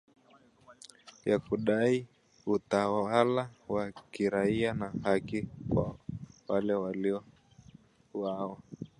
ya 1.29 1.37
kudai 1.47 1.95
utawala 2.45 3.43
wa 3.67 3.91
kiraia 4.11 4.73
na 4.73 4.93
haki 5.03 5.41
kwa 5.69 5.99
wale 6.47 6.73
waliouawa 6.73 8.57